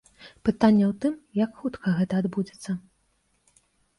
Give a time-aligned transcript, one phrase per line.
[0.47, 1.13] Пытанне ў тым,
[1.43, 2.71] як хутка гэта адбудзецца.